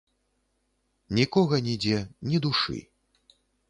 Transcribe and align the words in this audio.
Нікога 1.19 1.55
нідзе, 1.69 2.03
ні 2.33 2.43
душы. 2.51 2.85